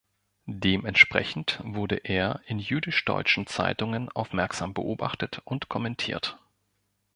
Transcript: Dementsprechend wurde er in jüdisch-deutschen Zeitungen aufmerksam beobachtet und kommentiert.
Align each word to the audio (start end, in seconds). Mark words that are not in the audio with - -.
Dementsprechend 0.47 1.59
wurde 1.63 1.95
er 1.97 2.41
in 2.47 2.57
jüdisch-deutschen 2.57 3.45
Zeitungen 3.45 4.09
aufmerksam 4.09 4.73
beobachtet 4.73 5.41
und 5.45 5.69
kommentiert. 5.69 6.39